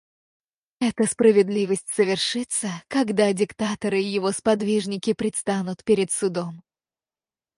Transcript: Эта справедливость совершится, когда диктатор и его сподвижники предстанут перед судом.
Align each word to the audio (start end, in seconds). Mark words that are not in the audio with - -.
Эта 0.79 1.05
справедливость 1.05 1.87
совершится, 1.93 2.69
когда 2.87 3.31
диктатор 3.33 3.93
и 3.93 4.01
его 4.01 4.31
сподвижники 4.31 5.13
предстанут 5.13 5.83
перед 5.83 6.11
судом. 6.11 6.63